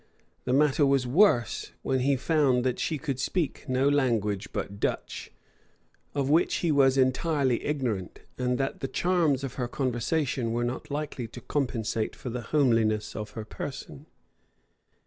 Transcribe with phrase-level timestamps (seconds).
[0.45, 5.29] The matter was worse when he found that she could speak no language but Dutch,
[6.15, 10.89] of which he was entirely ignorant; and that the charms of her conversation were not
[10.89, 14.07] likely to compensate for the homeliness of her person.